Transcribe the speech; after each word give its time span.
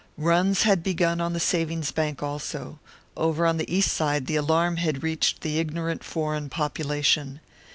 Runs 0.17 0.63
had 0.63 0.81
begun 0.81 1.21
on 1.21 1.33
the 1.33 1.39
savings 1.39 1.91
banks 1.91 2.23
also; 2.23 2.79
over 3.15 3.45
on 3.45 3.57
the 3.57 3.71
East 3.71 3.93
Side 3.93 4.25
the 4.25 4.35
alarm 4.35 4.77
had 4.77 5.03
reached 5.03 5.41
the 5.41 5.59
ignorant 5.59 6.03
foreign 6.03 6.49
population. 6.49 7.39